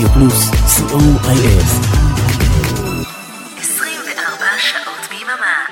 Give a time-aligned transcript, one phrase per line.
[0.00, 1.64] רדיו פלוס, co.il.
[3.60, 5.66] 24 שעות ביממה.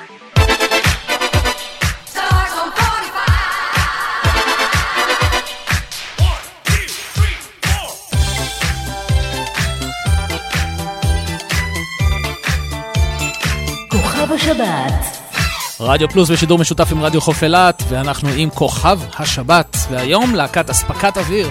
[15.79, 21.17] רדיו פלוס בשידור משותף עם רדיו חוף אילת, ואנחנו עם כוכב השבת, והיום להקת אספקת
[21.17, 21.49] אוויר.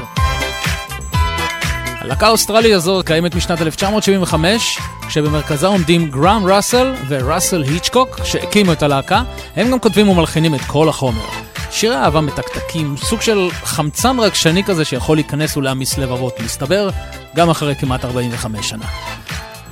[2.01, 9.23] הלהקה האוסטרלית הזו קיימת משנת 1975, כשבמרכזה עומדים גראם ראסל וראסל היצ'קוק, שהקימו את הלהקה,
[9.57, 11.25] הם גם כותבים ומלחינים את כל החומר.
[11.71, 16.91] שירי אהבה מתקתקים, סוג של חמצן רגשני כזה שיכול להיכנס ולהעמיס לבבות, מסתבר,
[17.37, 18.87] גם אחרי כמעט 45 שנה.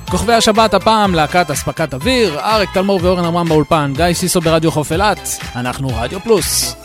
[0.09, 4.91] כוכבי השבת הפעם, להקת אספקת אוויר, אריק תלמור ואורן עמרם באולפן, גיא סיסו ברדיו חוף
[4.91, 6.75] אילת, אנחנו רדיו פלוס.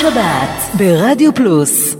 [0.00, 1.99] שבת ברדיו פלוס.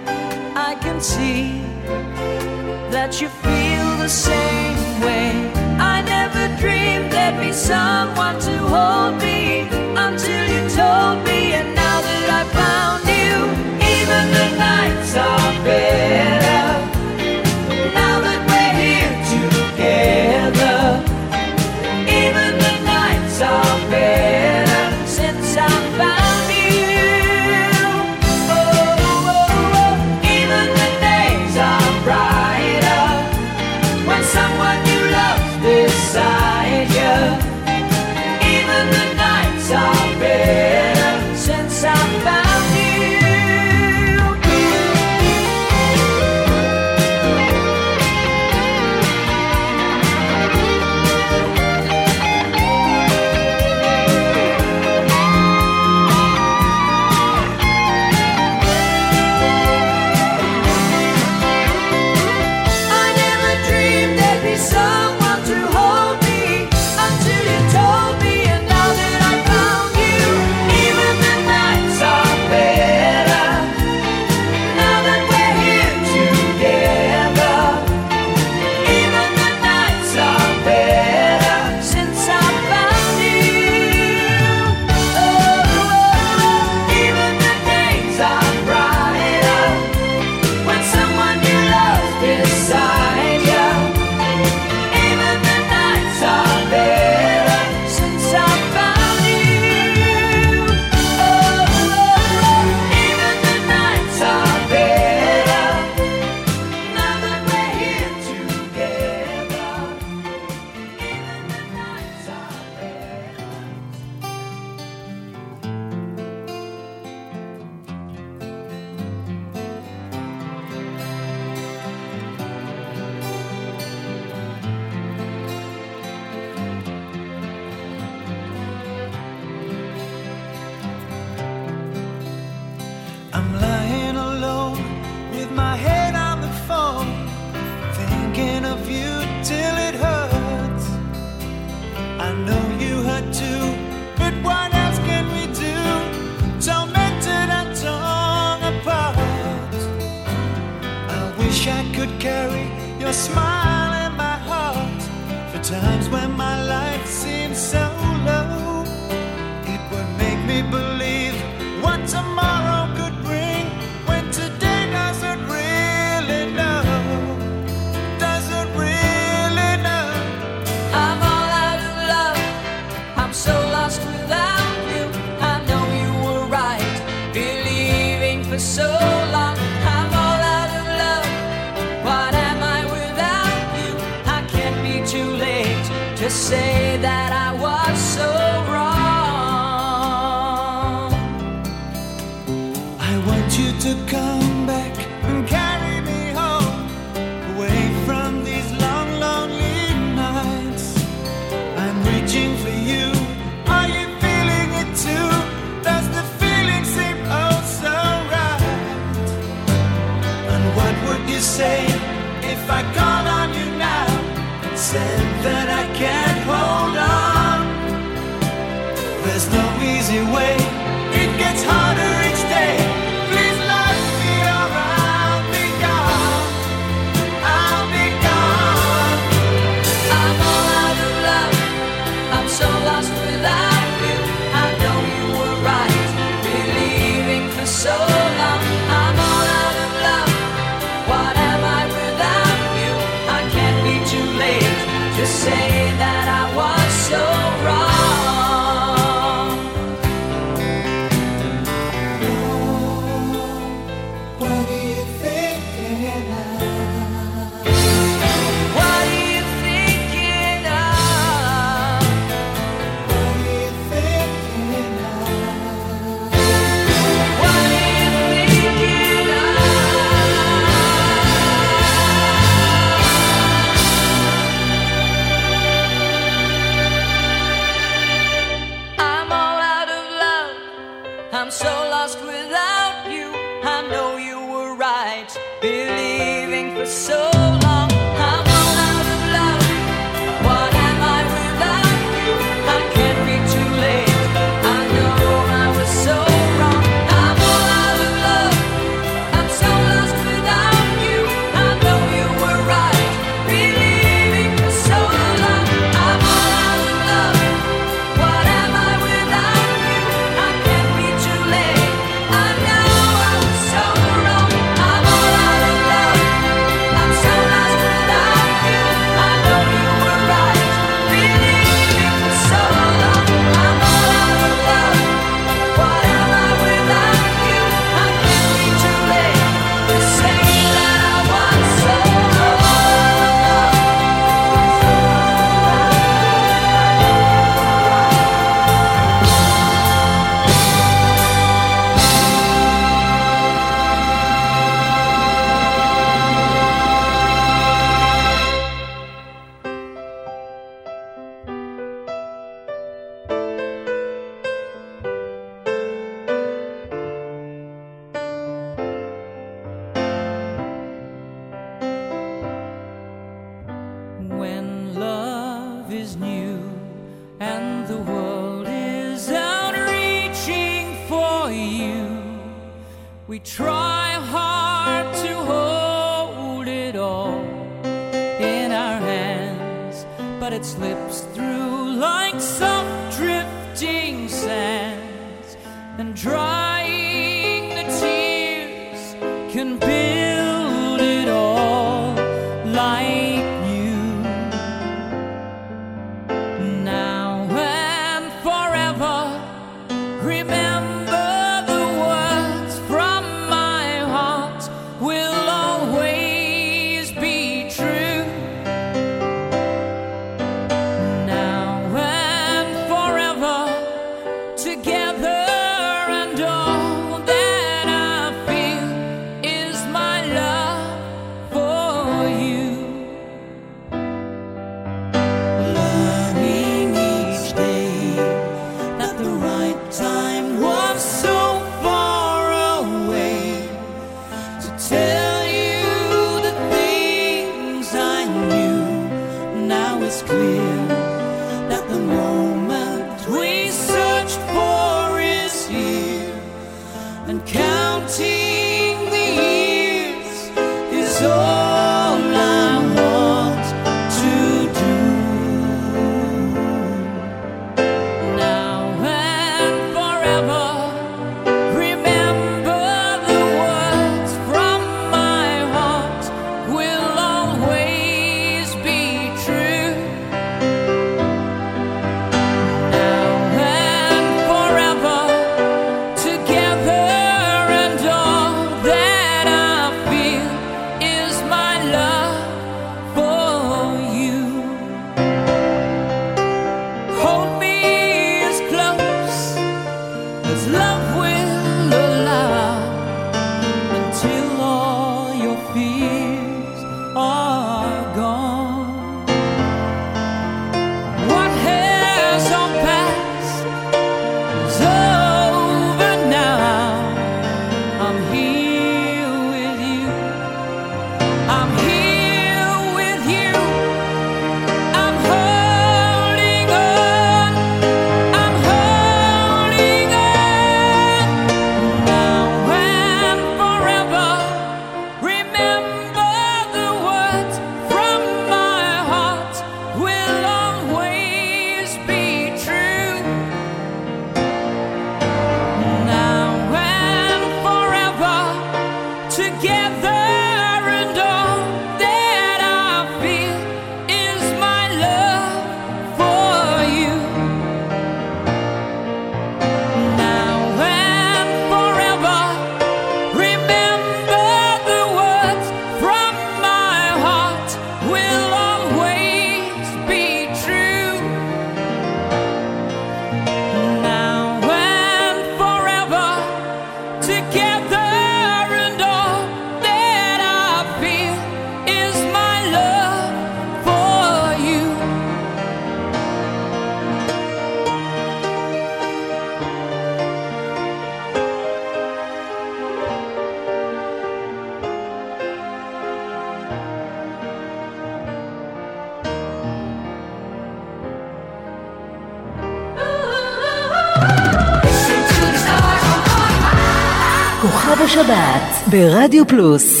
[599.21, 600.00] Rádio Plus.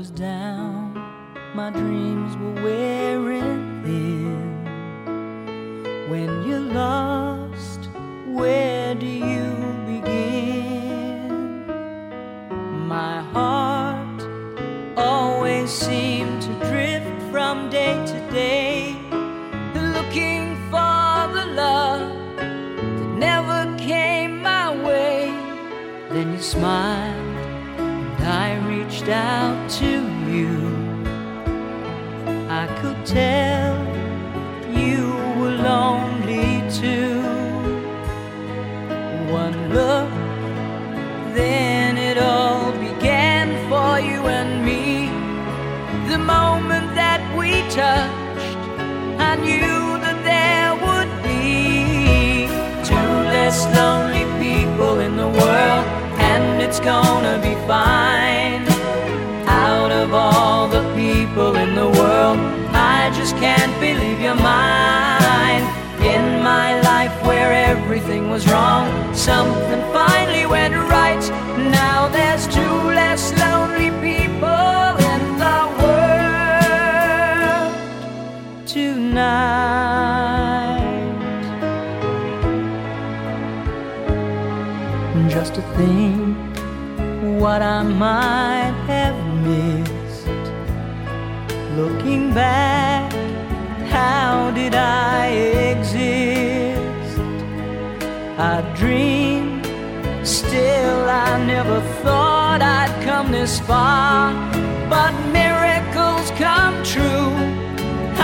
[0.00, 0.94] was down,
[1.54, 4.64] my dreams were wearing thin.
[6.08, 7.90] When you're lost,
[8.28, 9.44] where do you
[9.86, 11.26] begin?
[12.88, 14.22] My heart
[14.96, 18.96] always seemed to drift from day to day,
[19.96, 25.26] looking for the love that never came my way.
[26.08, 26.99] Then you smile
[69.20, 71.20] Something finally went right.
[71.70, 77.72] Now there's two less lonely people in the world
[78.66, 79.90] tonight.
[85.28, 86.38] Just to think
[87.42, 90.46] what I might have missed.
[91.76, 93.12] Looking back,
[93.90, 95.09] how did I?
[98.80, 99.62] dream.
[100.24, 104.32] Still, I never thought I'd come this far.
[104.88, 107.32] But miracles come true.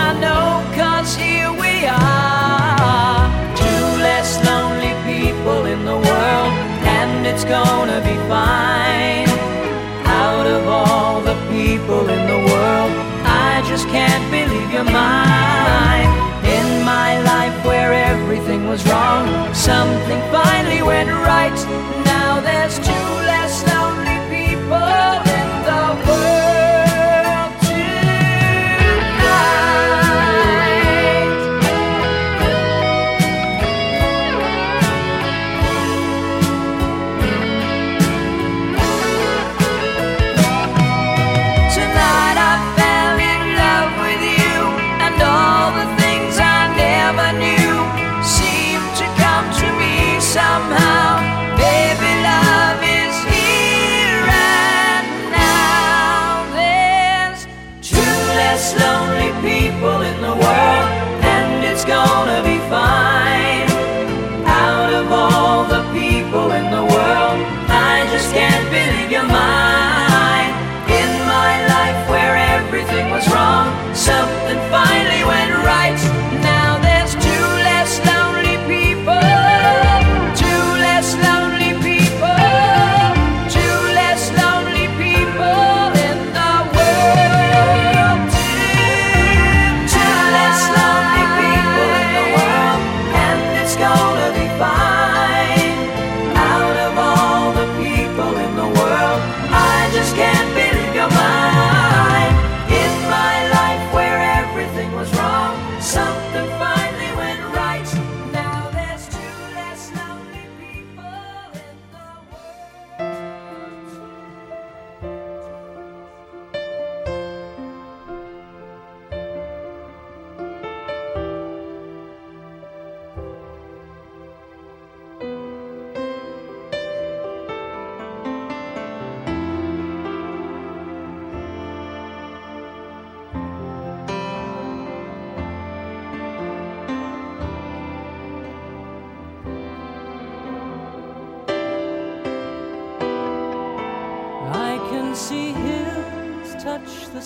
[0.05, 0.47] I know,
[0.79, 3.21] cause here we are.
[3.63, 6.53] Two less lonely people in the world,
[6.99, 9.29] and it's gonna be fine.
[10.23, 12.91] Out of all the people in the world,
[13.49, 15.26] I just can't believe you're mine.
[18.47, 21.53] something was wrong, something finally went right.
[22.05, 23.16] Now there's two.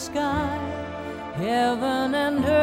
[0.01, 0.57] sky,
[1.35, 2.60] heaven and earth.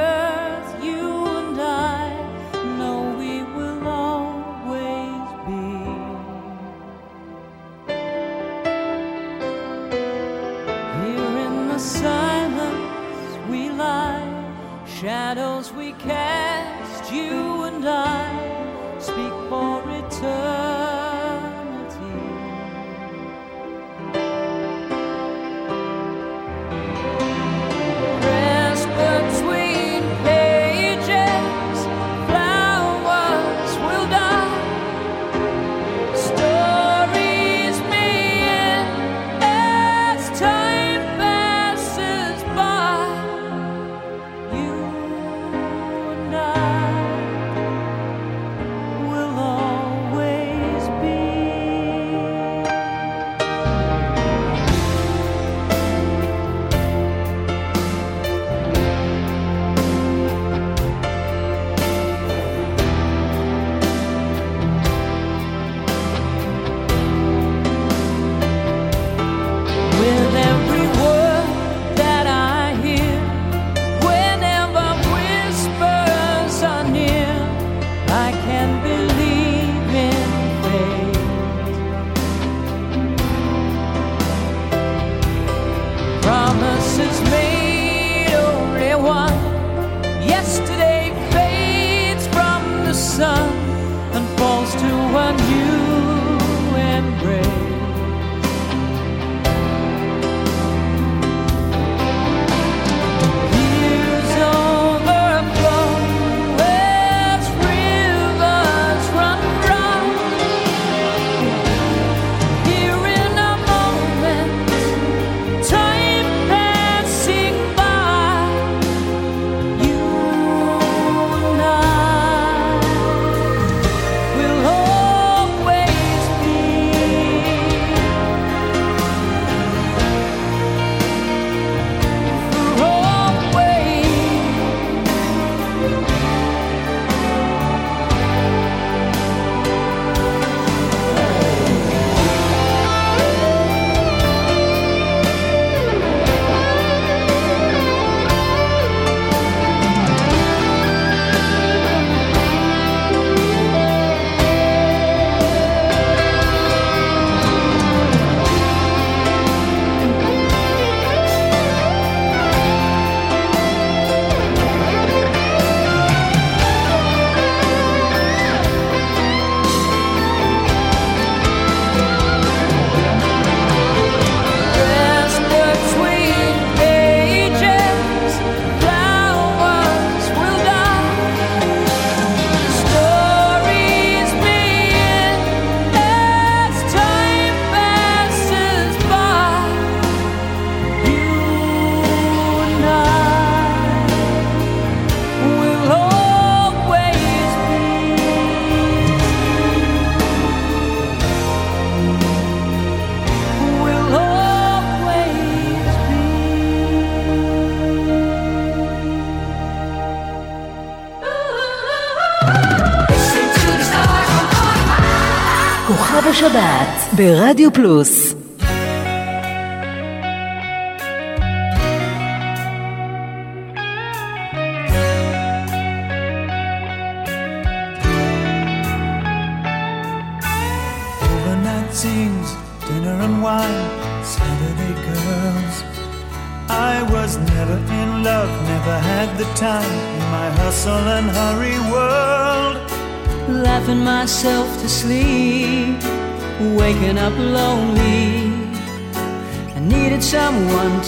[217.17, 218.35] ברדיו פלוס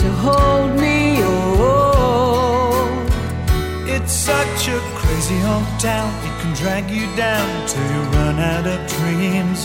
[0.02, 0.98] to hold me.
[1.22, 2.74] Oh,
[3.86, 8.78] It's such a crazy hometown, it can drag you down till you run out of
[8.96, 9.60] dreams.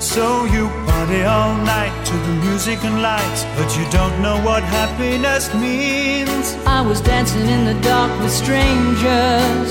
[0.00, 4.62] So you party all night to the music and lights, but you don't know what
[4.62, 6.46] happiness means.
[6.66, 9.68] I was dancing in the dark with strangers,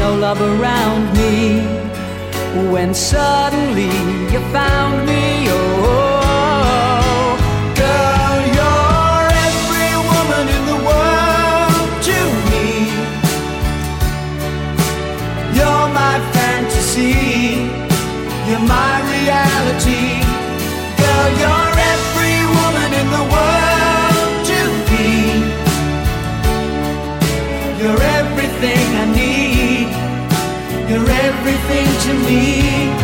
[0.00, 1.34] no love around me.
[2.72, 3.92] When suddenly
[4.32, 5.22] you found me.
[5.50, 6.13] Oh,
[16.94, 17.56] fantasy.
[18.48, 20.22] You're my reality.
[21.00, 25.08] Girl, you're every woman in the world to me.
[27.80, 29.88] You're everything I need.
[30.88, 33.03] You're everything to me.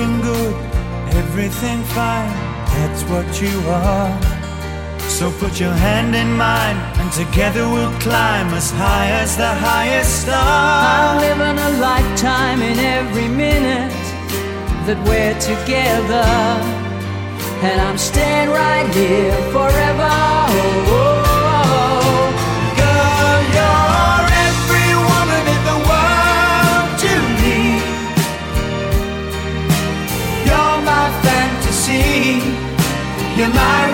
[0.00, 0.54] Everything good,
[1.14, 2.32] everything fine,
[2.72, 4.10] that's what you are.
[5.10, 10.22] So put your hand in mine, and together we'll climb as high as the highest
[10.22, 10.40] star.
[10.40, 13.92] I'm living a lifetime in every minute
[14.86, 16.24] that we're together.
[17.62, 20.08] And I'm staying right here forever.
[20.08, 21.09] Oh, oh.
[33.40, 33.89] You're my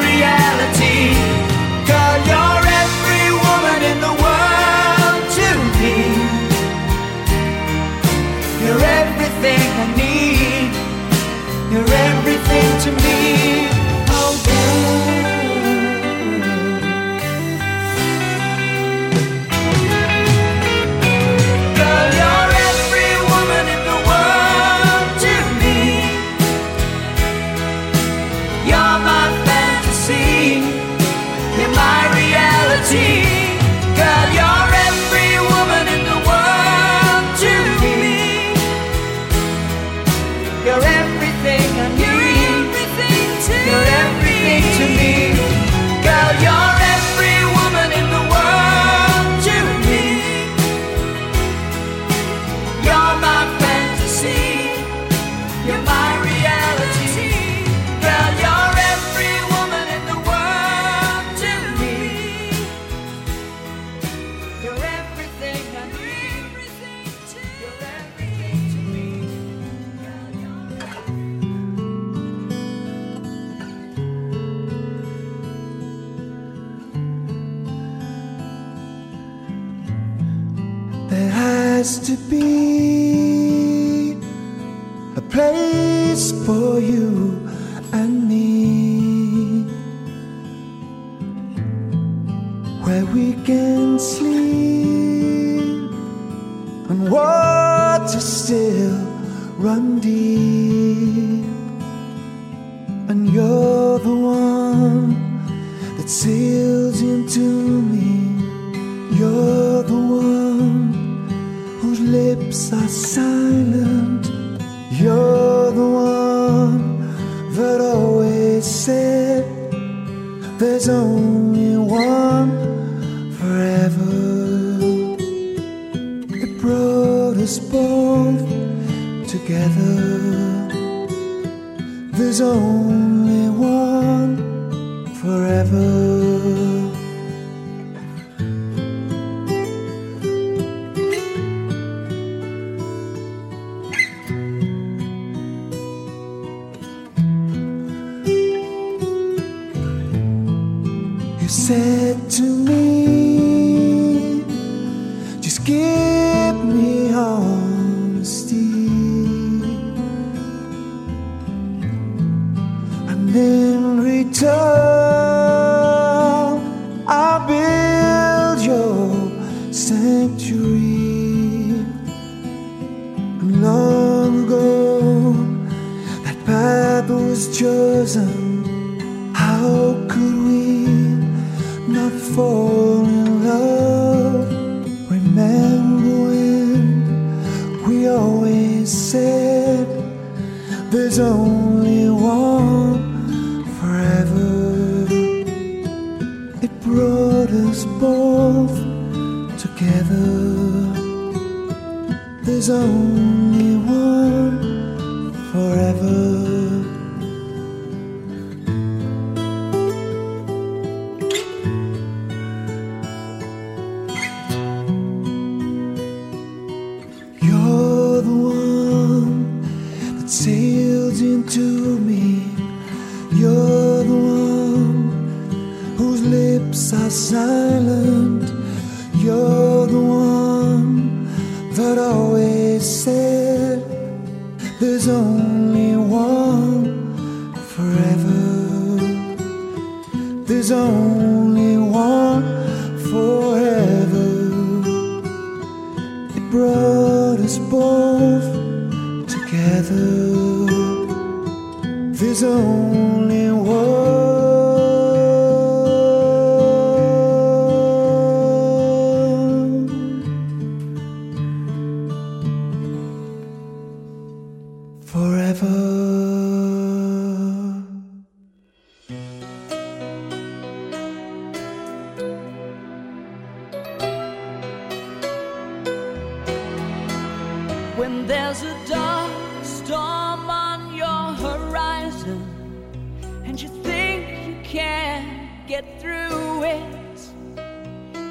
[283.47, 287.21] and you think you can't get through it,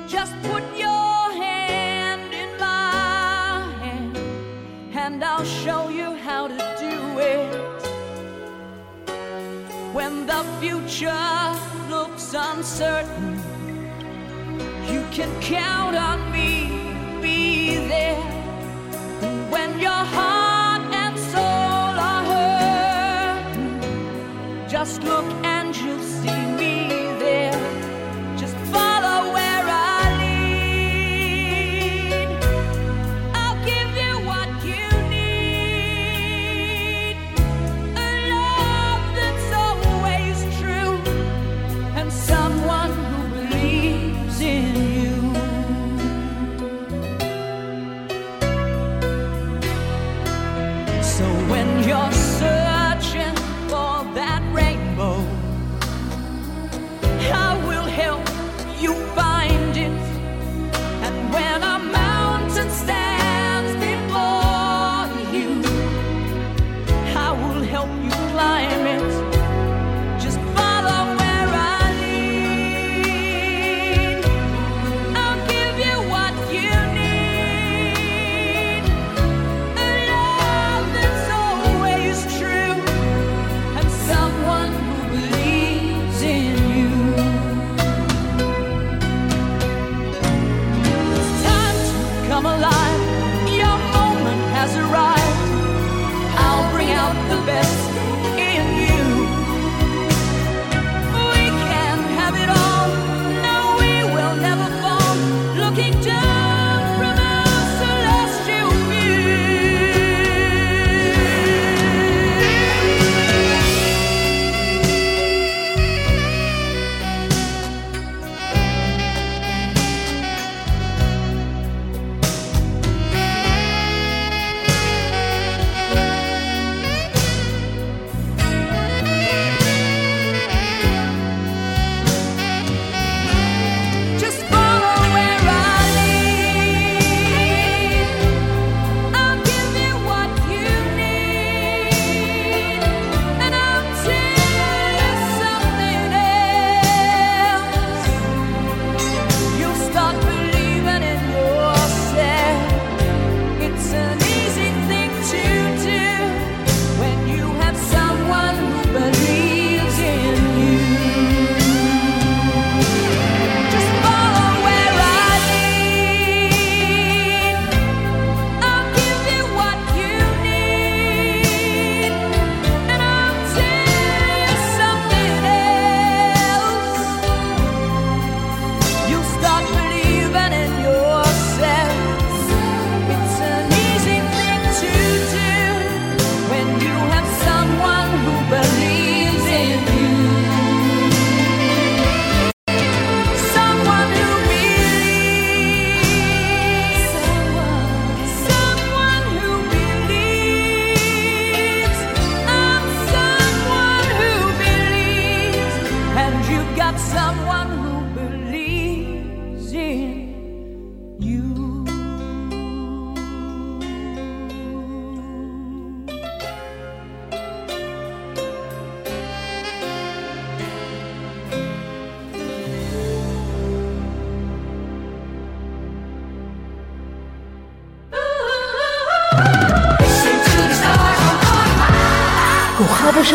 [0.08, 4.18] just put your hand in my hand
[4.94, 7.66] and I'll show you how to do it.
[9.94, 11.56] When the future
[11.90, 13.40] looks uncertain,
[14.92, 16.68] you can count on me,
[17.22, 18.22] be there.
[19.50, 20.35] When your heart
[24.86, 25.65] just look and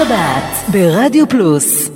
[0.01, 1.90] שבת ברדיו פלוס.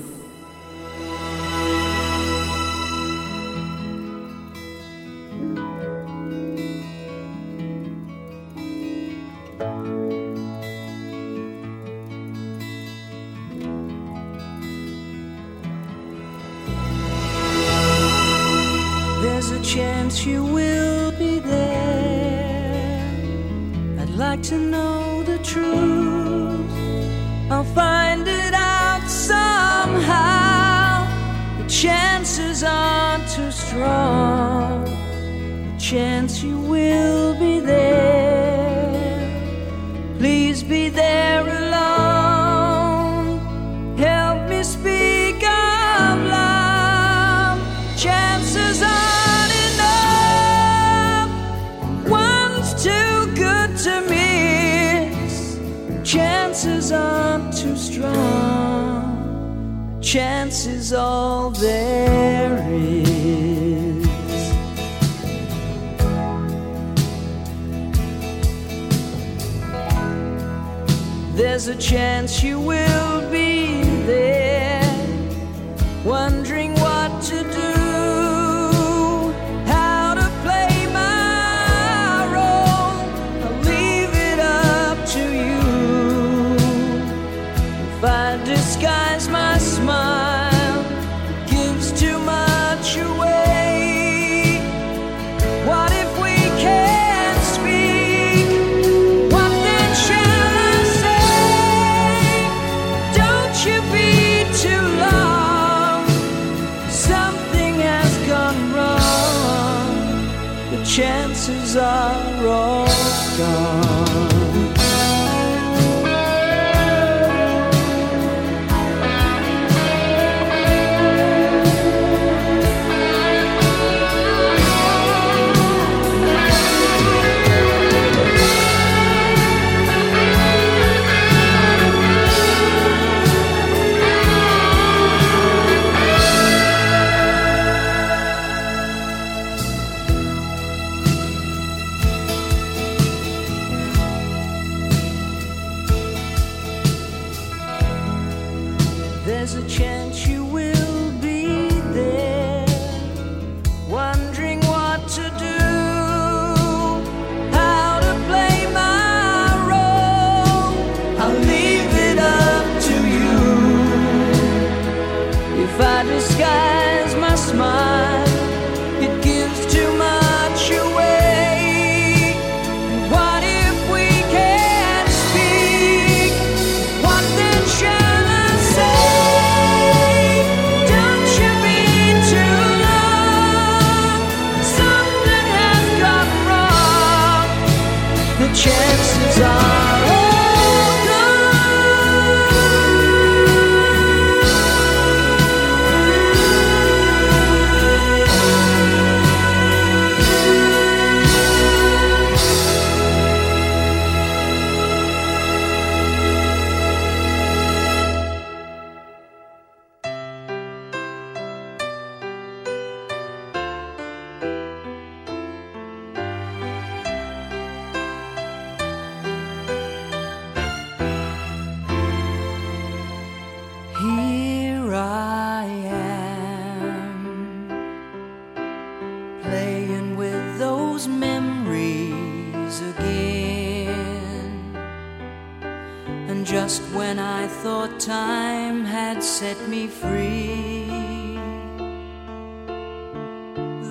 [237.64, 240.84] thought time had set me free.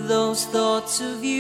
[0.07, 1.33] Those thoughts of you.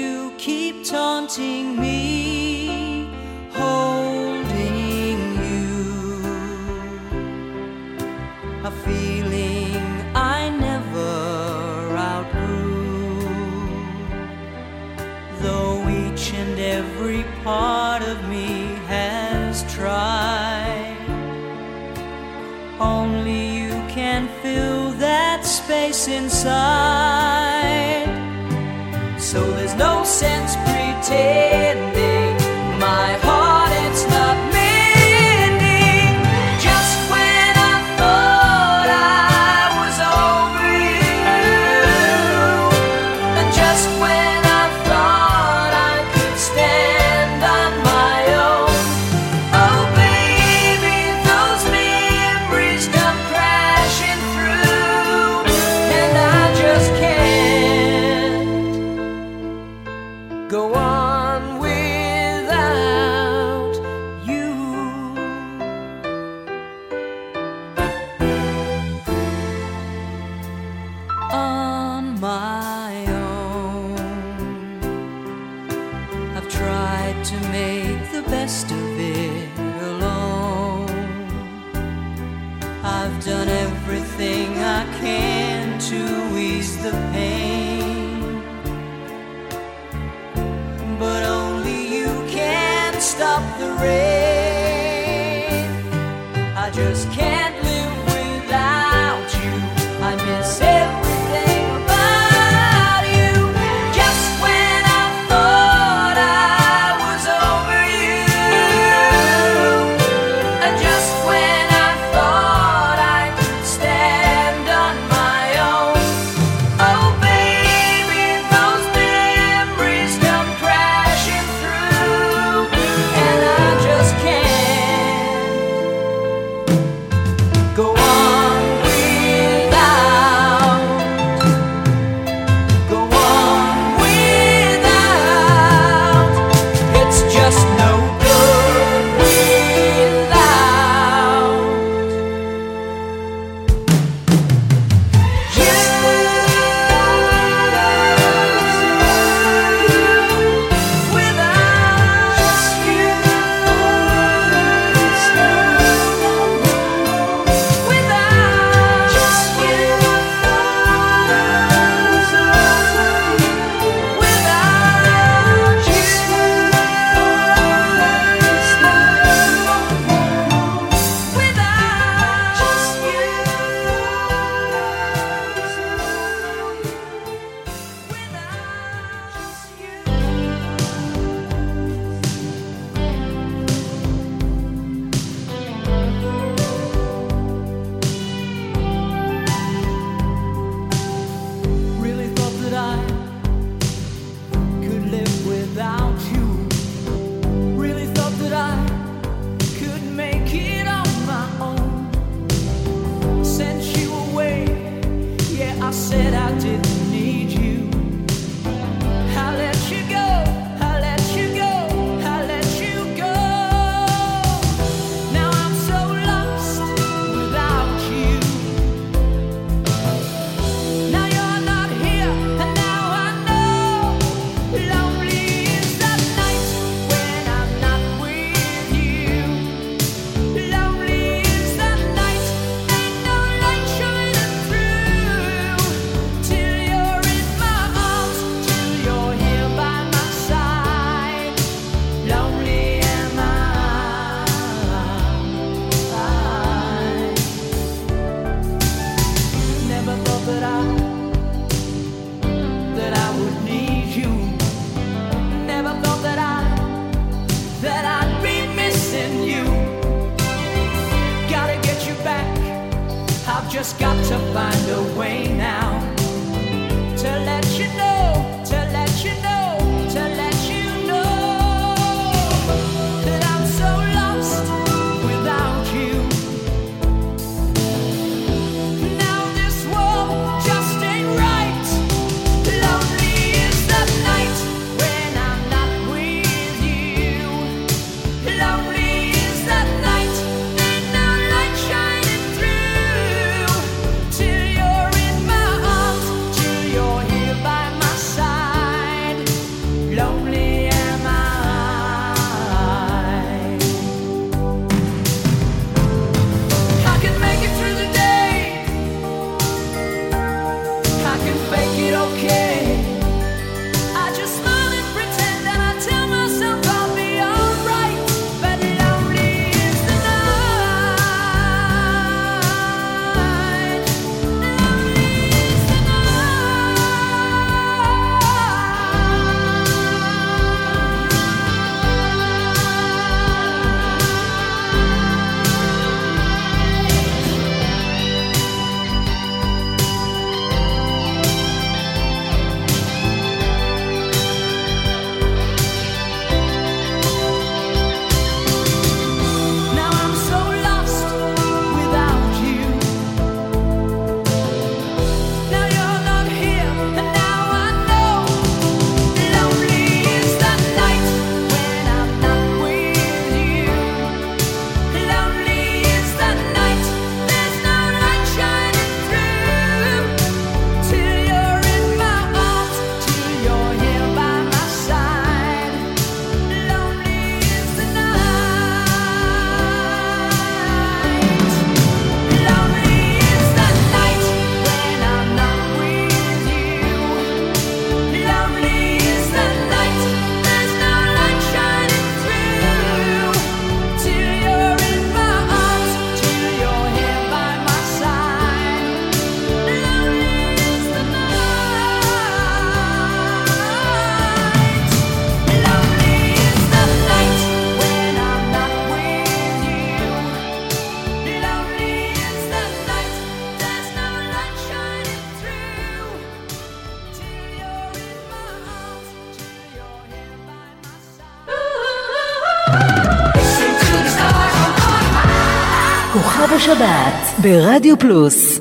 [426.75, 428.79] בשבת ברדיו פלוס.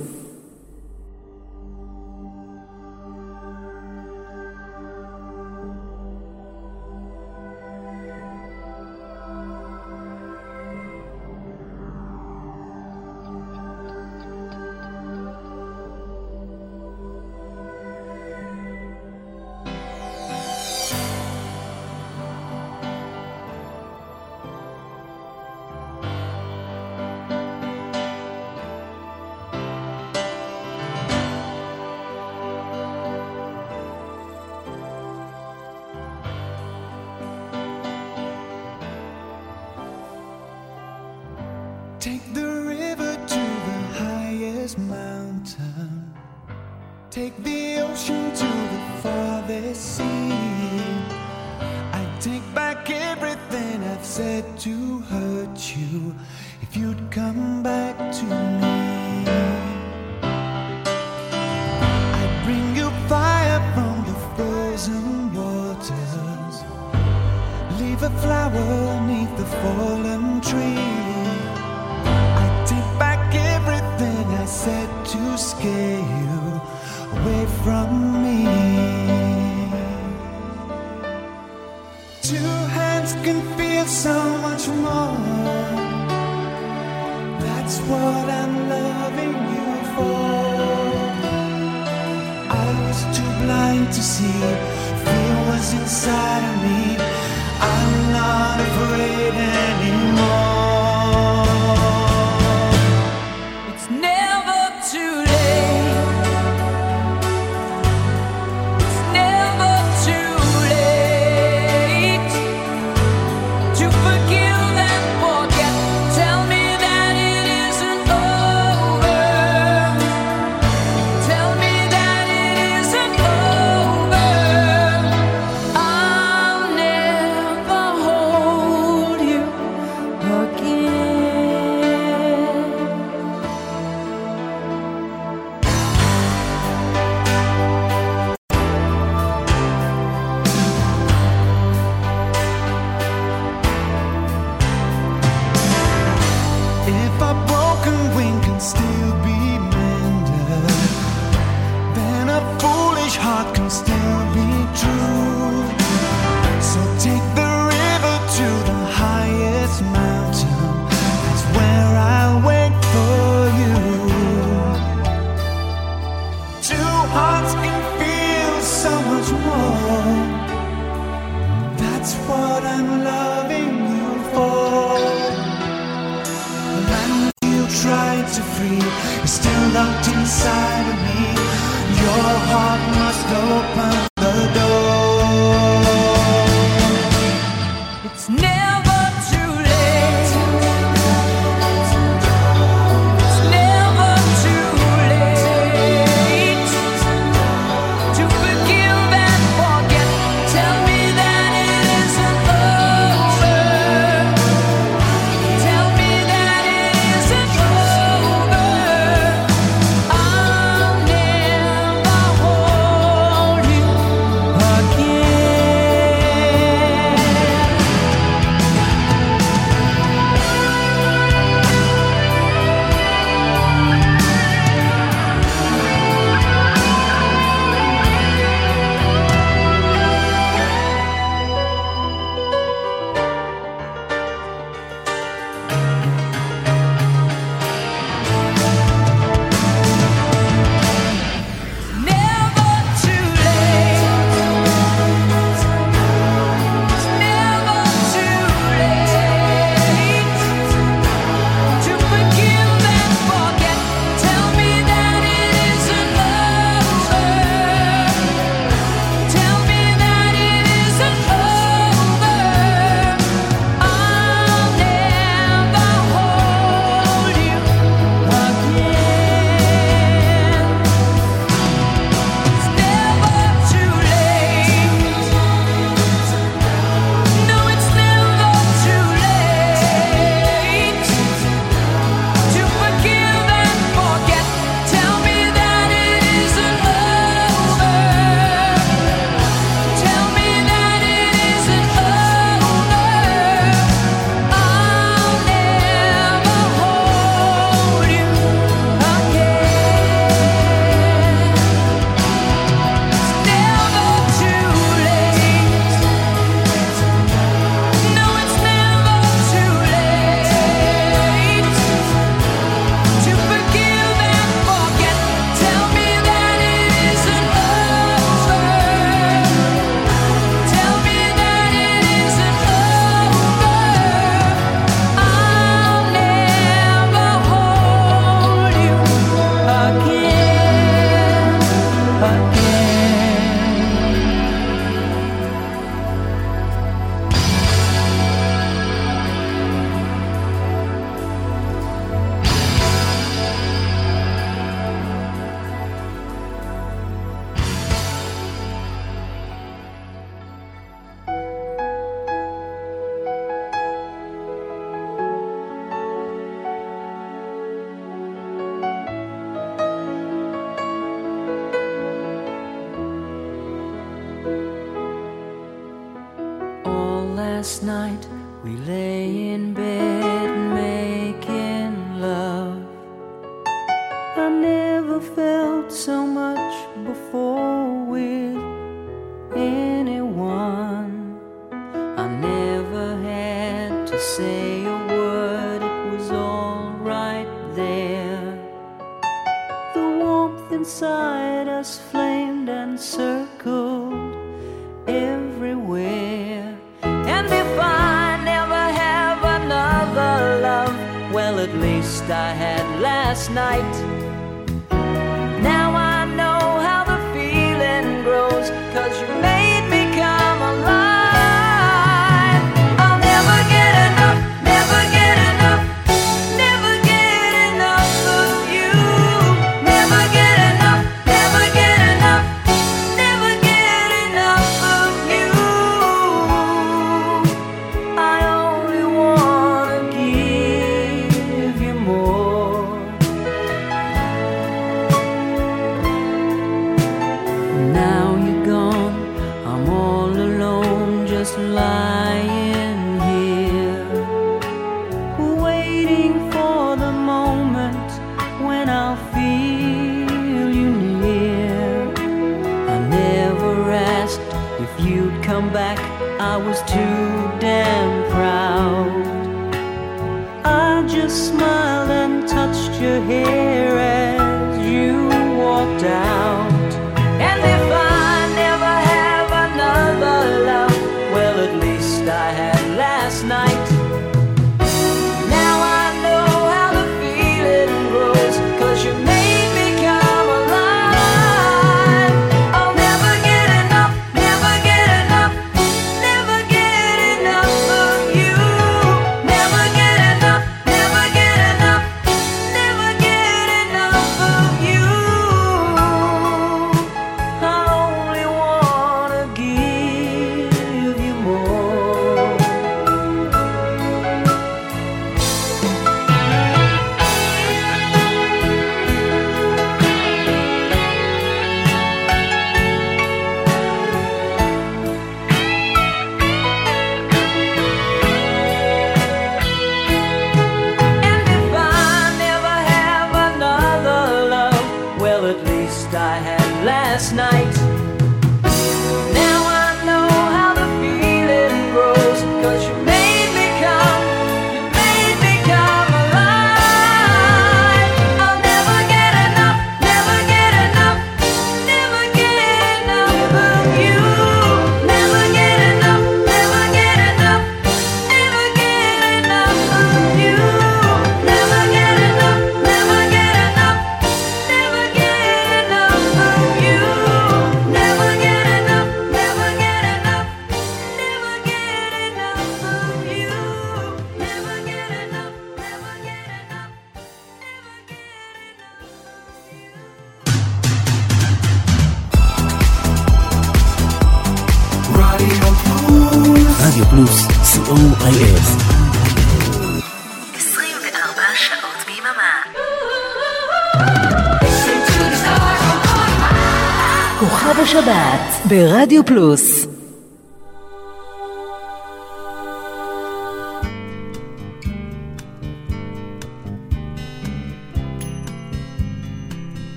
[589.12, 589.81] Rádio Plus.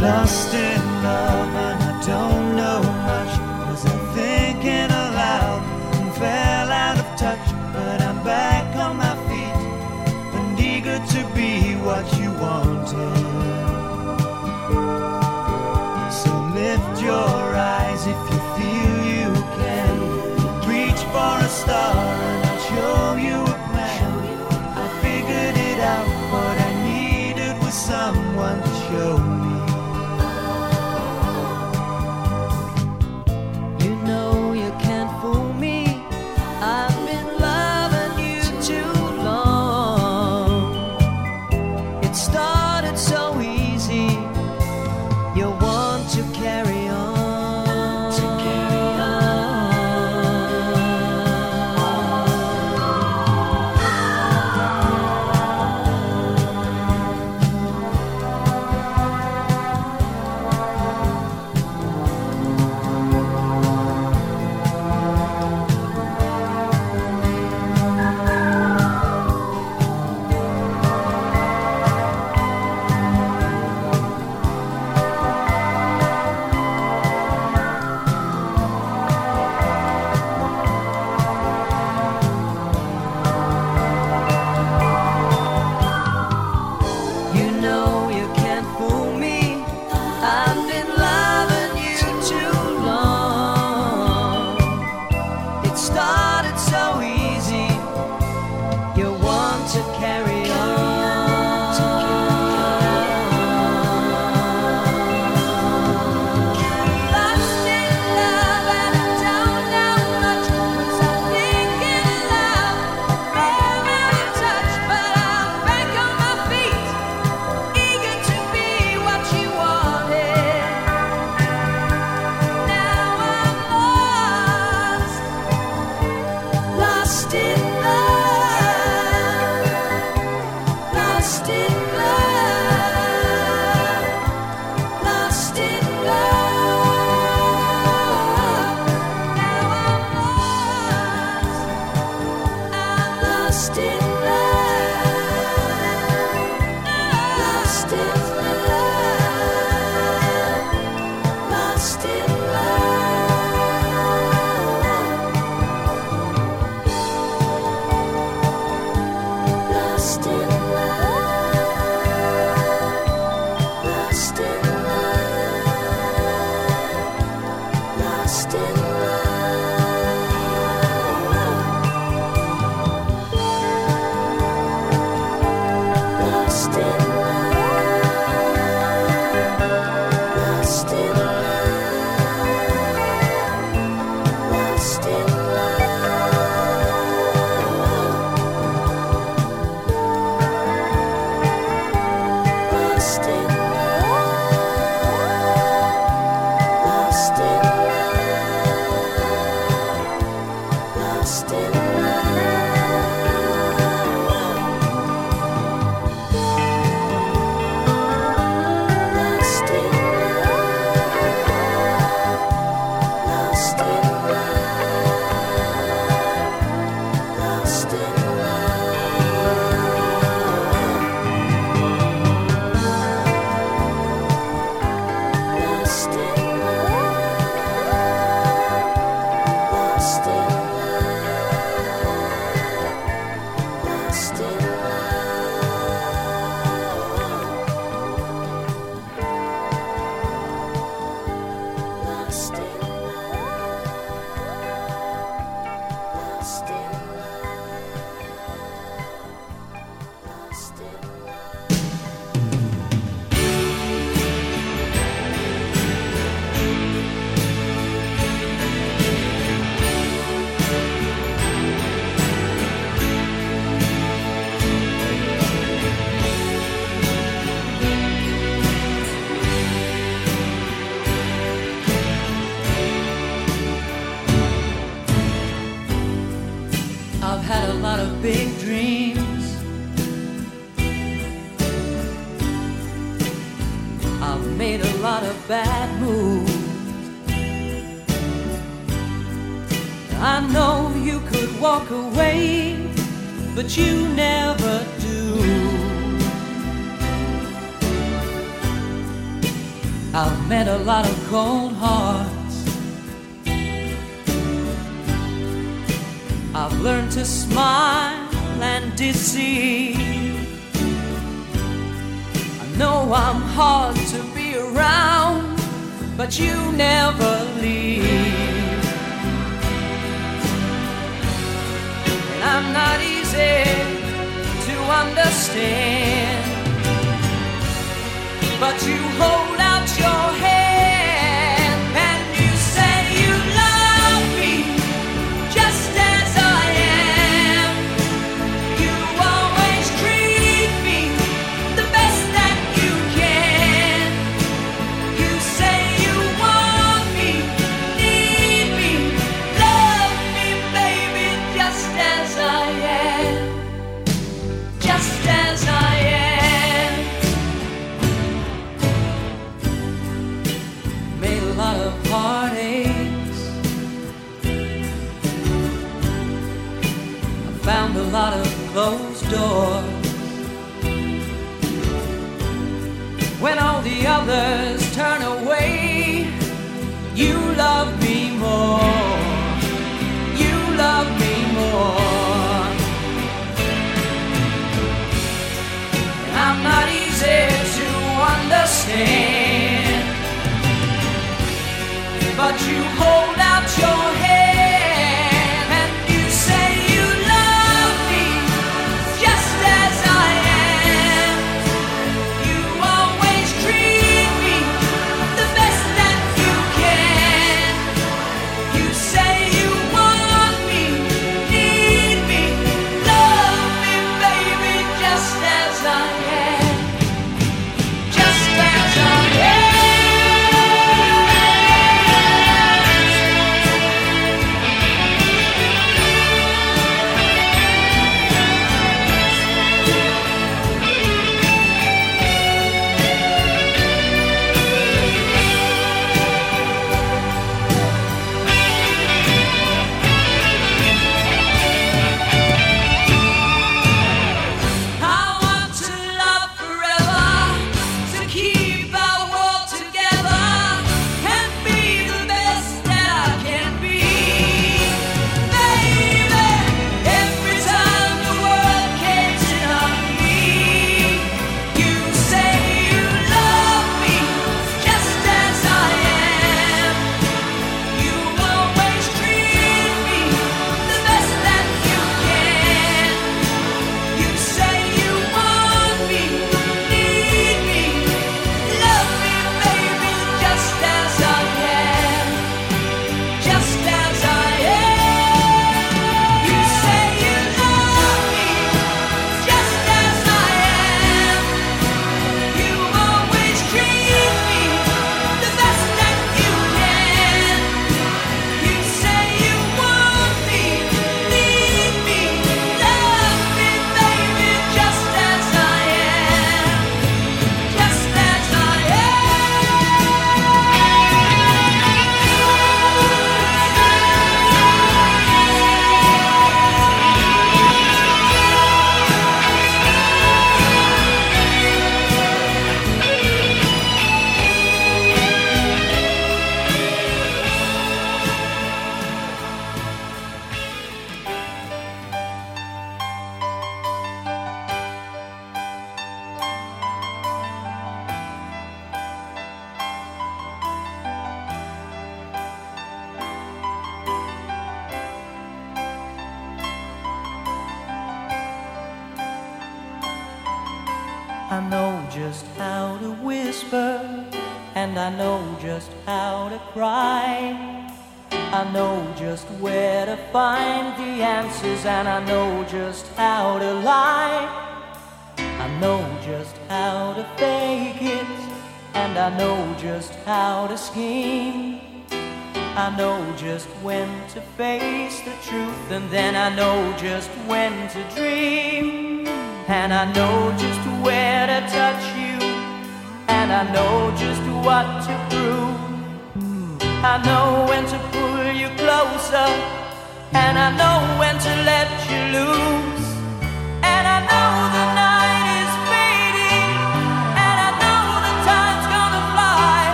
[0.00, 0.79] Lost in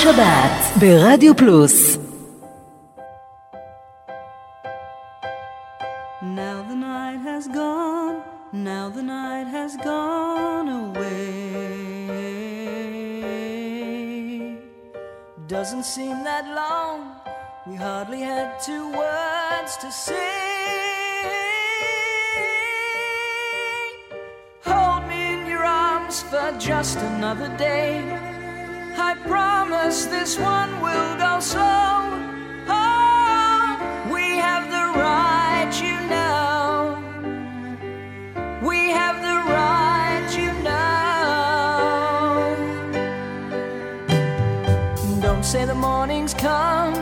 [0.00, 1.98] השבת ברדיו פלוס
[6.22, 8.16] Now the night has gone,
[8.70, 11.20] now the night has gone away.
[15.54, 16.98] Doesn't seem that long,
[17.66, 20.36] we hardly had two words to say.
[24.70, 28.29] Hold me in your arms for just another day
[29.26, 32.08] promise this one will go slow.
[32.68, 36.98] Oh, we have the right, you know.
[38.62, 40.80] We have the right, you know.
[45.20, 46.94] Don't say the morning's come.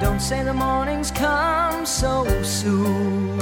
[0.00, 3.38] Don't say the morning's come so soon.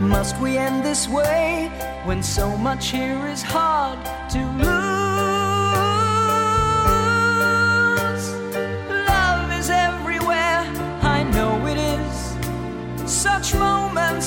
[0.00, 1.70] Must we end this way
[2.04, 3.98] when so much here is hard?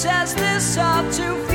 [0.01, 1.50] says this up to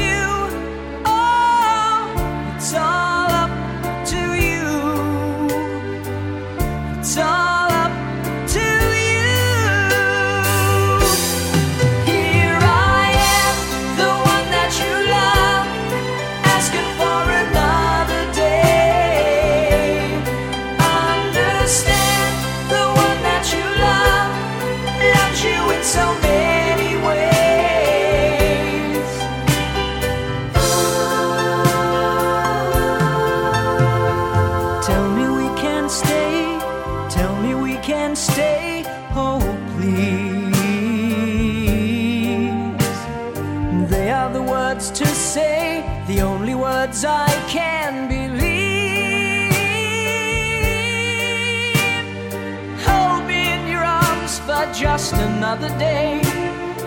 [55.57, 56.20] another day.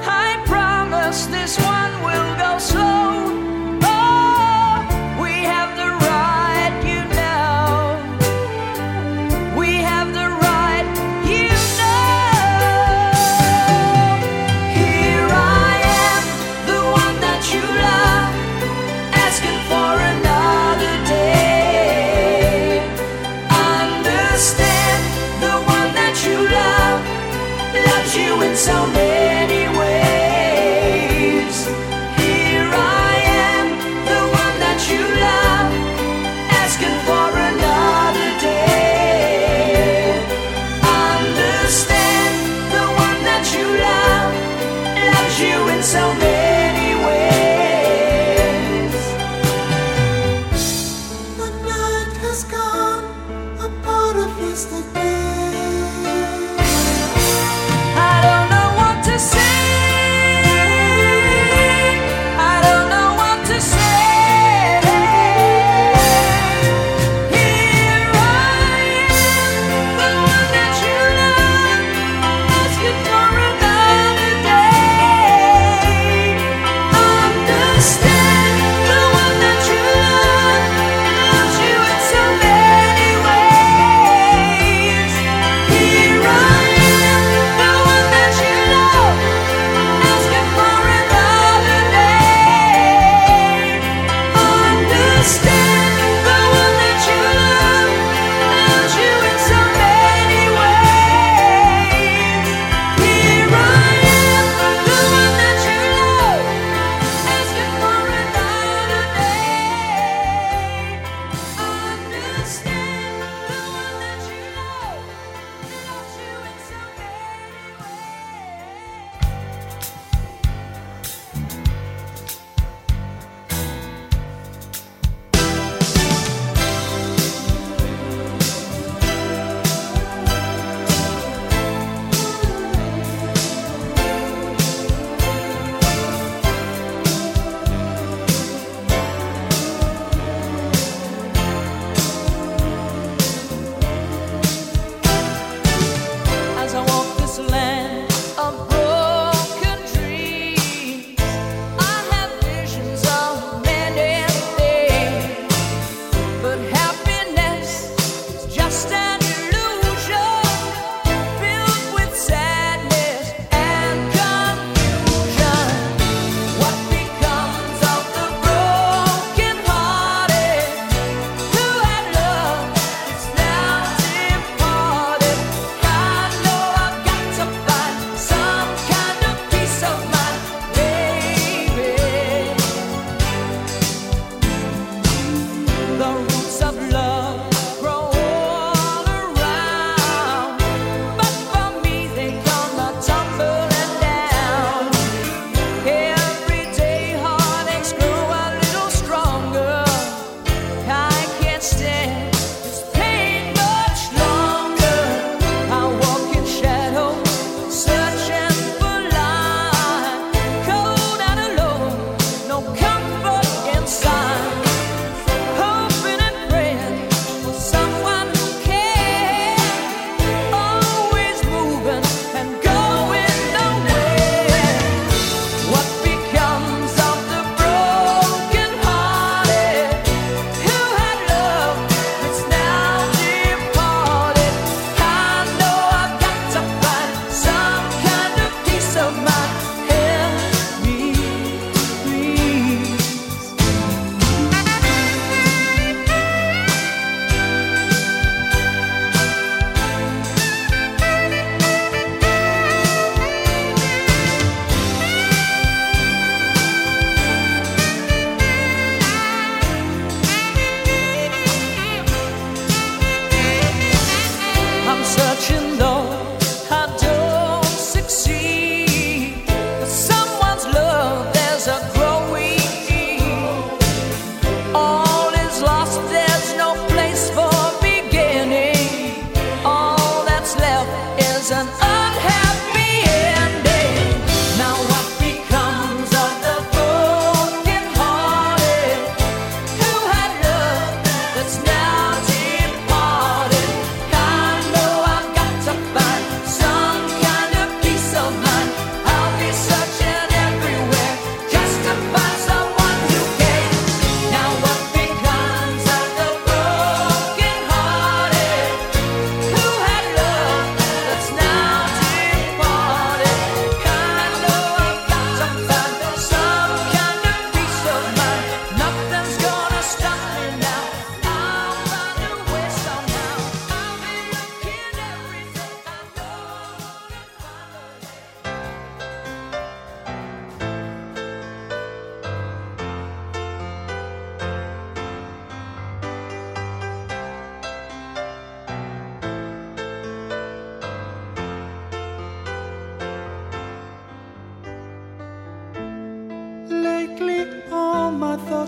[0.01, 2.28] I promise this one will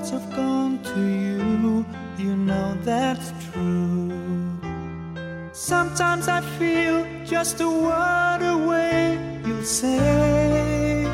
[0.02, 1.86] thoughts have gone to you,
[2.18, 4.10] you know that's true.
[5.53, 11.06] Sometimes I feel just a word away, you'll say,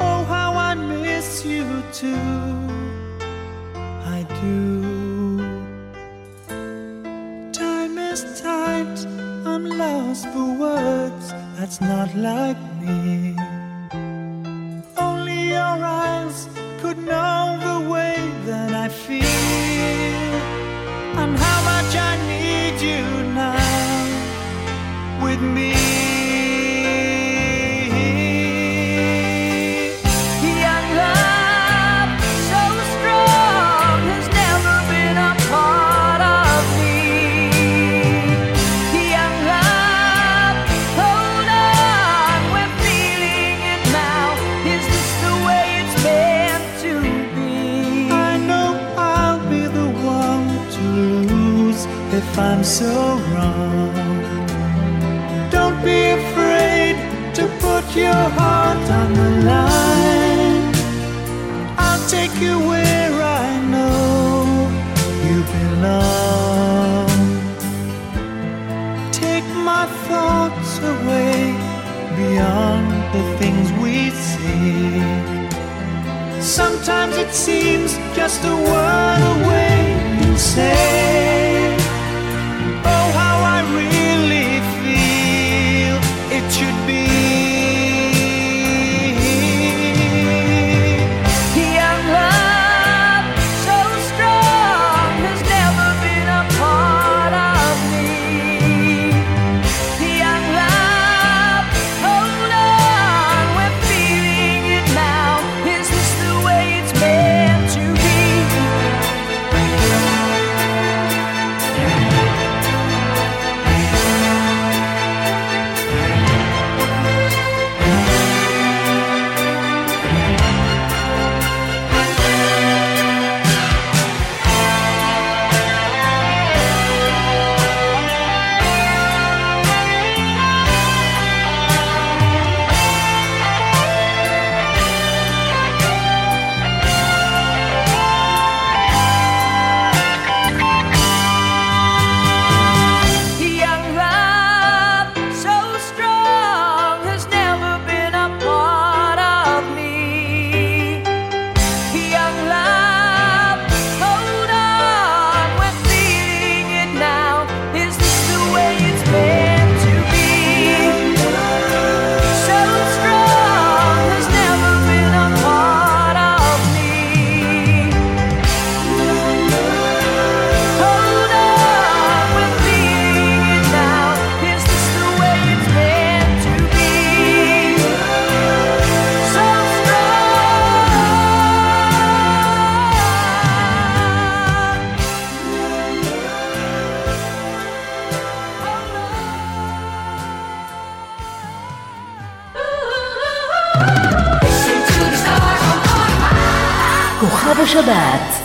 [0.00, 2.67] Oh, how I miss you too.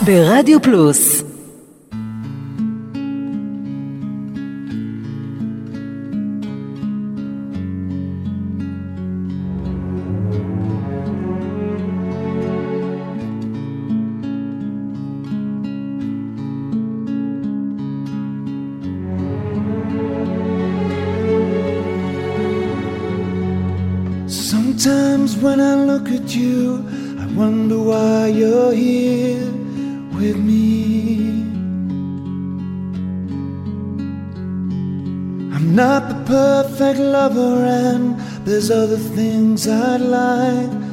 [0.06, 1.24] ברדיו פלוס
[24.50, 26.84] Sometimes when I look at you,
[27.22, 29.53] I wonder why you're here
[30.24, 31.42] with me.
[35.54, 40.83] I'm not the perfect lover, and there's other things I'd like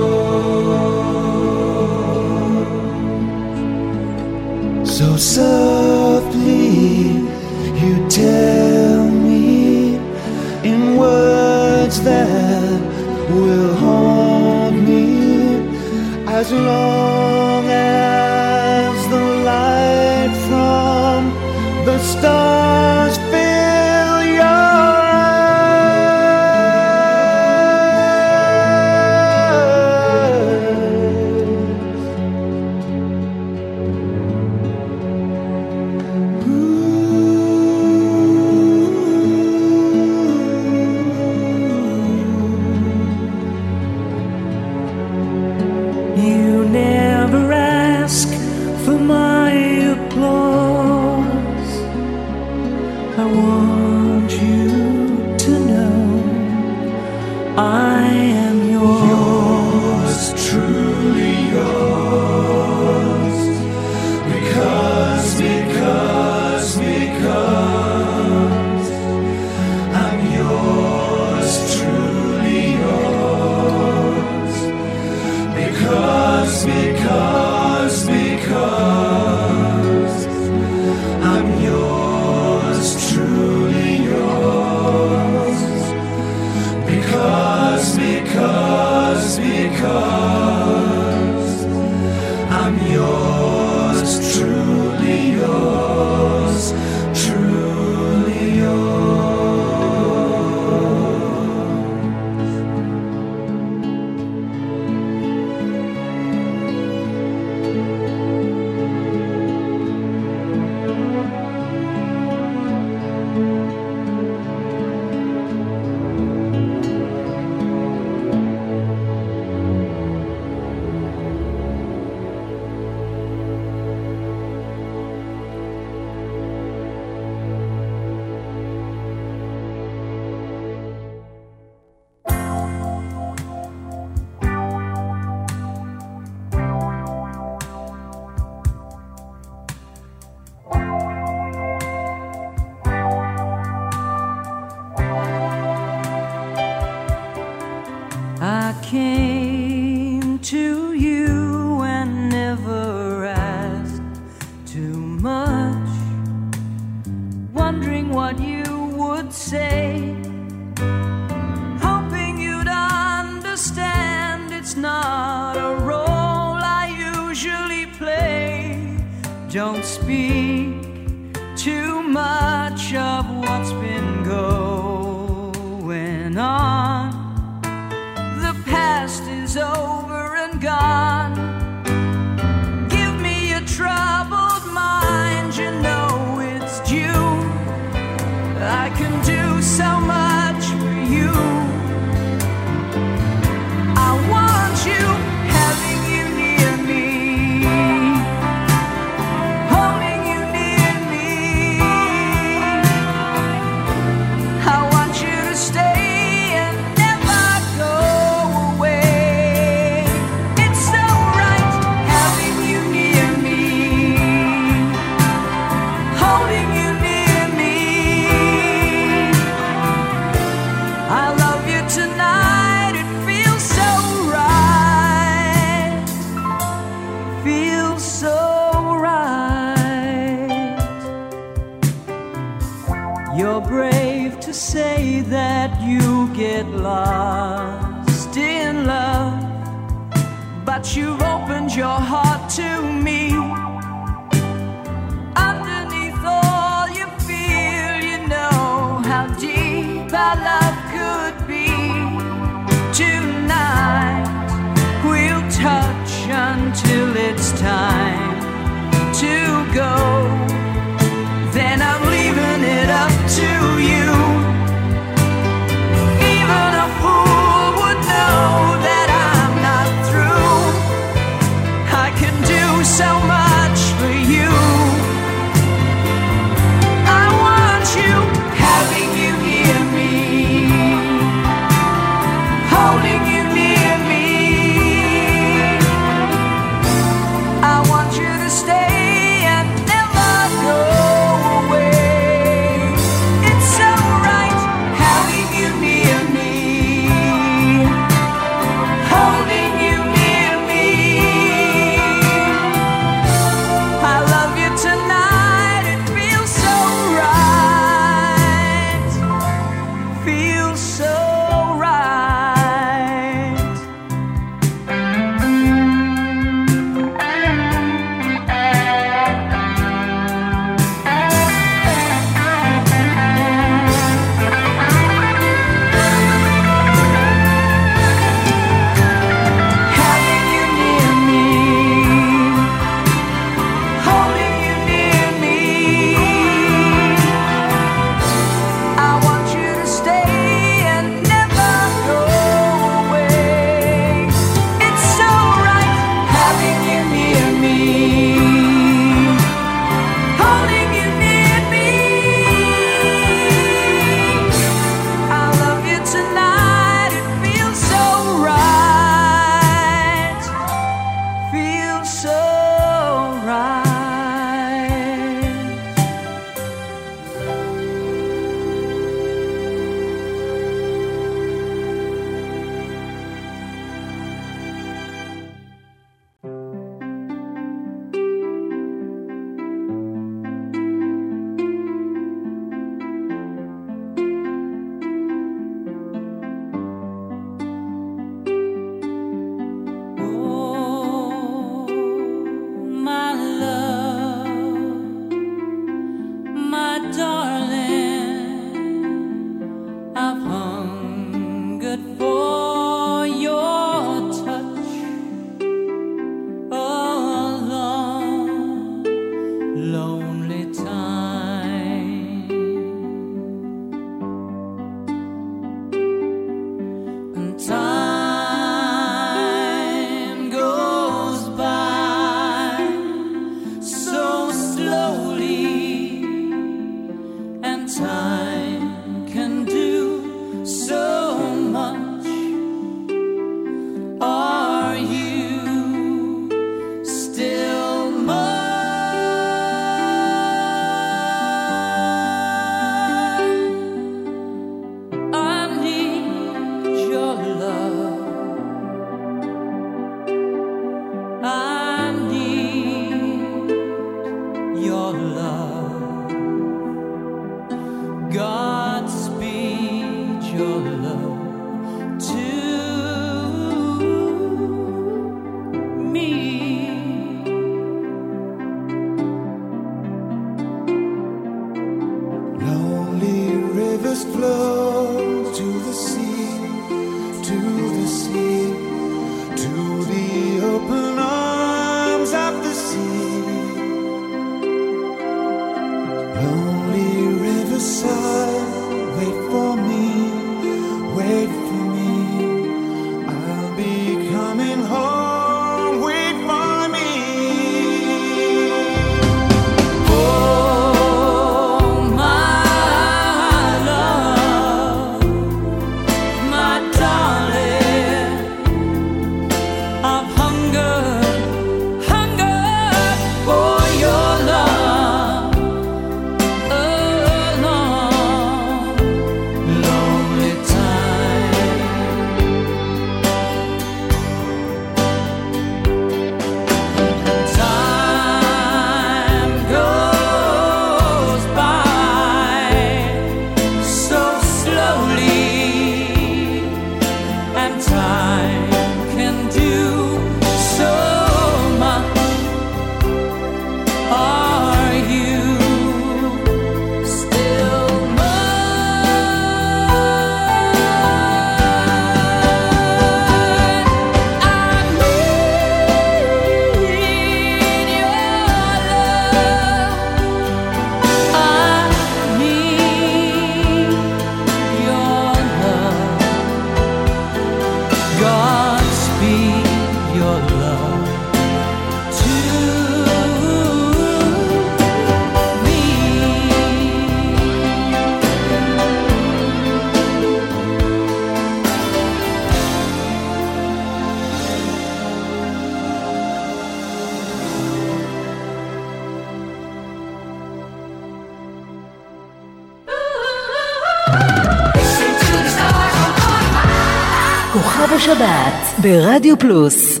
[599.11, 600.00] Rádio Plus.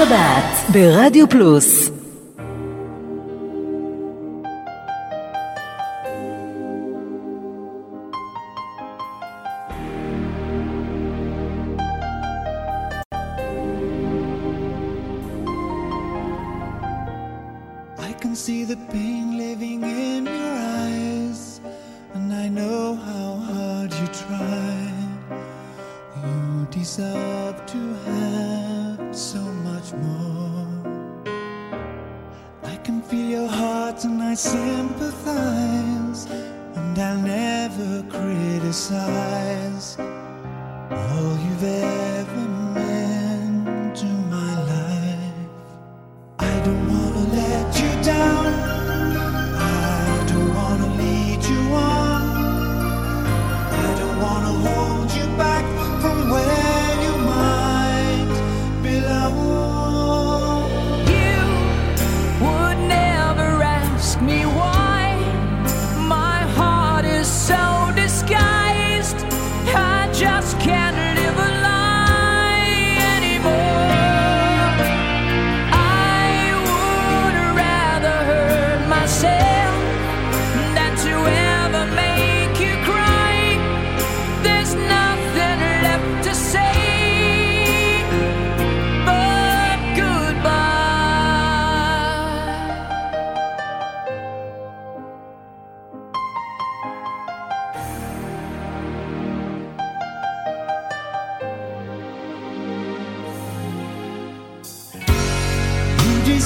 [0.00, 1.99] שבת ברדיו פלוס.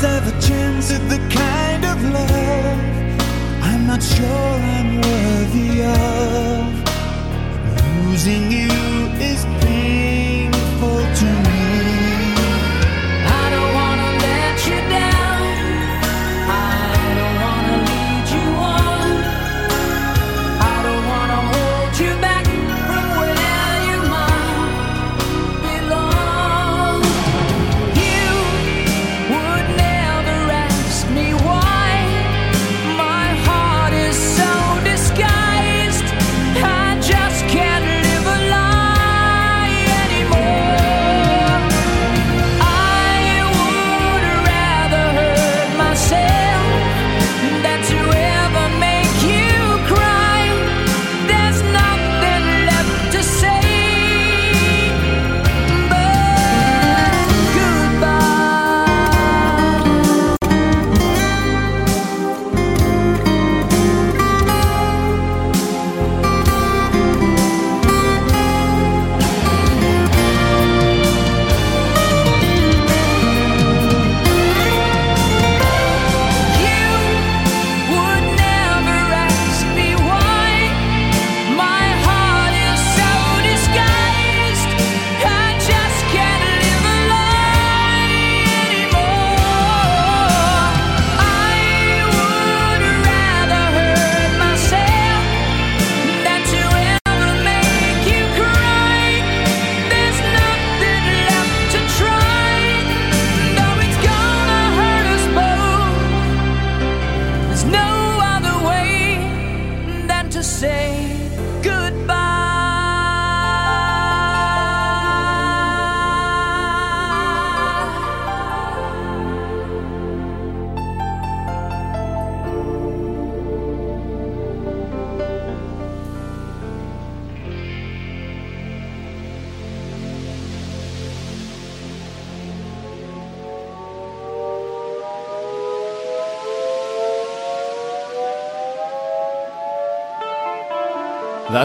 [0.05, 2.79] have a chance at the kind of love
[3.63, 6.65] I'm not sure I'm worthy of.
[8.05, 8.94] Losing you.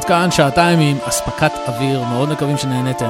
[0.10, 3.10] כאן שעתיים עם אספקת אוויר, מאוד מקווים שנהניתם.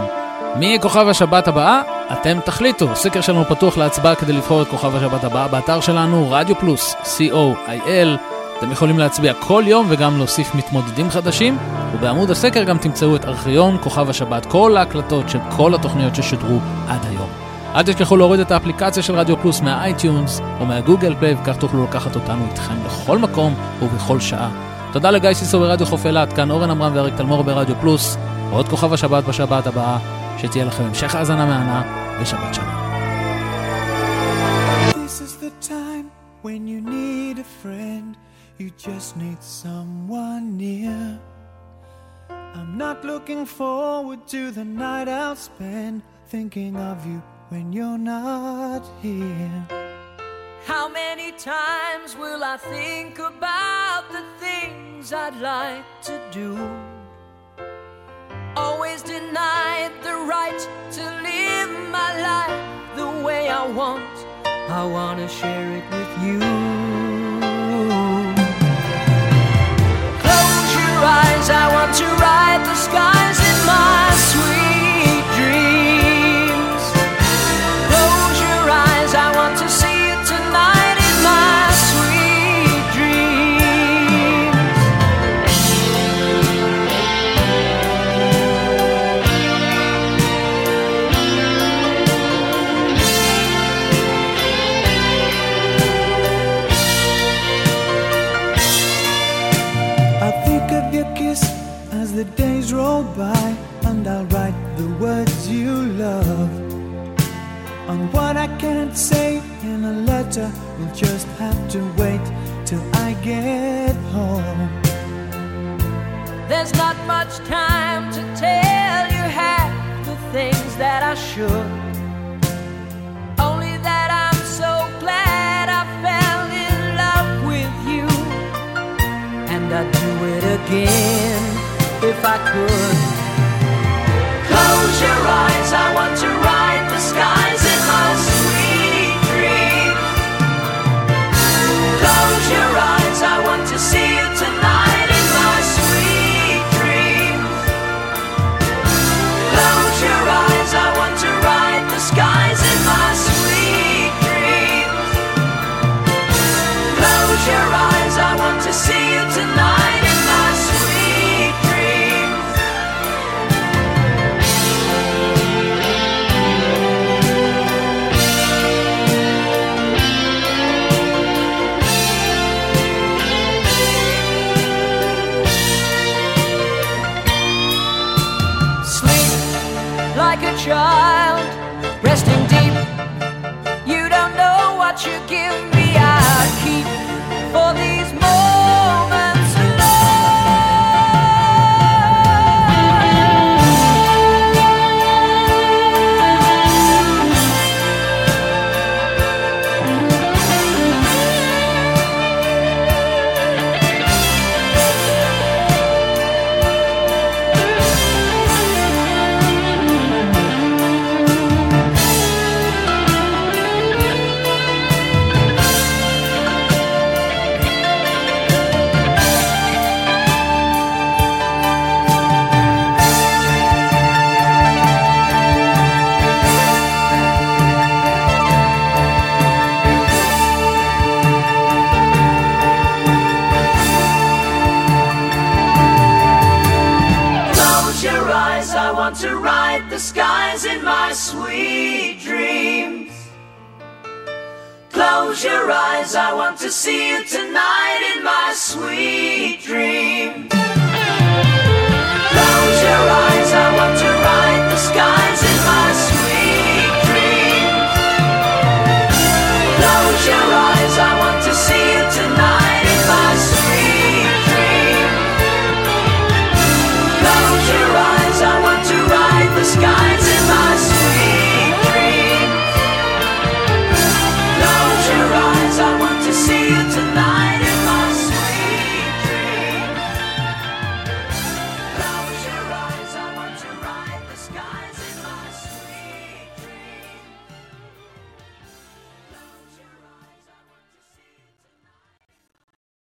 [0.55, 1.81] מי יהיה כוכב השבת הבאה,
[2.11, 2.95] אתם תחליטו.
[2.95, 8.19] סקר שלנו פתוח להצבעה כדי לבחור את כוכב השבת הבאה באתר שלנו, רדיו פלוס, co.il.
[8.57, 11.57] אתם יכולים להצביע כל יום וגם להוסיף מתמודדים חדשים,
[11.93, 17.05] ובעמוד הסקר גם תמצאו את ארכיון כוכב השבת, כל ההקלטות של כל התוכניות ששודרו עד
[17.09, 17.29] היום.
[17.75, 22.15] אל תשכחו להוריד את האפליקציה של רדיו פלוס מהאייטיונס או מהגוגל פליי, וכך תוכלו לקחת
[22.15, 24.68] אותנו איתכם בכל מקום ובכל שעה.
[24.93, 28.17] תודה לגיא סיסו ברדיו חוף אילת, כאן אורן עמרם ואריק תלמור ברדיו פלוס,
[28.49, 29.97] ועוד כוכב השבת בשבת הבאה,
[30.37, 31.83] שתהיה לכם המשך האזנה מהנה
[32.21, 32.89] ושבת שלום.
[36.41, 38.15] When you need a friend,
[38.59, 41.19] you just need someone near.
[42.57, 48.83] I'm not looking forward to the night I'll spend thinking of you when you're not
[49.01, 49.88] here.
[50.65, 56.57] How many times will I think about the things I'd like to do?
[58.55, 60.59] Always denied the right
[60.91, 64.25] to live my life the way I want.
[64.45, 66.58] I wanna share it with you.